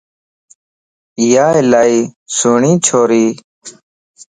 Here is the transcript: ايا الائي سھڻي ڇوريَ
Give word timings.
ايا 1.21 1.47
الائي 1.61 1.99
سھڻي 2.35 2.73
ڇوريَ 2.85 3.25